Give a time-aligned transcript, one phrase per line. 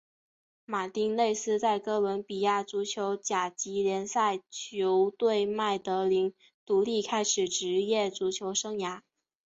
[0.65, 6.33] 马丁内斯在哥伦比亚足球甲级联赛球队麦德林
[6.65, 9.01] 独立开始职业足球生涯。